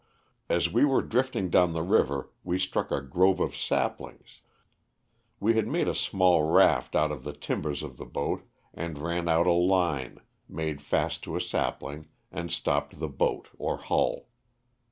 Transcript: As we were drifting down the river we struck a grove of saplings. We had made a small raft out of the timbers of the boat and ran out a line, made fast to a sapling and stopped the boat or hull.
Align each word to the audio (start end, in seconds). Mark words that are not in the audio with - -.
As 0.49 0.67
we 0.67 0.83
were 0.83 1.03
drifting 1.03 1.51
down 1.51 1.73
the 1.73 1.83
river 1.83 2.31
we 2.43 2.57
struck 2.57 2.89
a 2.89 3.03
grove 3.03 3.39
of 3.39 3.55
saplings. 3.55 4.41
We 5.39 5.53
had 5.53 5.67
made 5.67 5.87
a 5.87 5.93
small 5.93 6.41
raft 6.41 6.95
out 6.95 7.11
of 7.11 7.23
the 7.23 7.33
timbers 7.33 7.83
of 7.83 7.97
the 7.97 8.05
boat 8.07 8.41
and 8.73 8.97
ran 8.97 9.29
out 9.29 9.45
a 9.45 9.51
line, 9.51 10.19
made 10.49 10.81
fast 10.81 11.21
to 11.25 11.35
a 11.35 11.39
sapling 11.39 12.07
and 12.31 12.49
stopped 12.49 12.97
the 12.99 13.09
boat 13.09 13.49
or 13.59 13.77
hull. 13.77 14.29